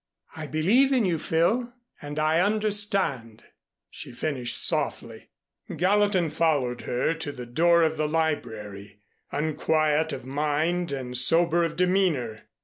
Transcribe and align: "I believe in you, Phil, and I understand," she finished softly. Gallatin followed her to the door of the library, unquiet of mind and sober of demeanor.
"I 0.35 0.47
believe 0.47 0.91
in 0.91 1.05
you, 1.05 1.19
Phil, 1.19 1.73
and 2.01 2.17
I 2.17 2.39
understand," 2.39 3.43
she 3.91 4.11
finished 4.11 4.57
softly. 4.57 5.29
Gallatin 5.77 6.31
followed 6.31 6.81
her 6.89 7.13
to 7.13 7.31
the 7.31 7.45
door 7.45 7.83
of 7.83 7.97
the 7.97 8.07
library, 8.07 8.99
unquiet 9.31 10.11
of 10.11 10.25
mind 10.25 10.91
and 10.91 11.15
sober 11.15 11.63
of 11.63 11.75
demeanor. 11.75 12.49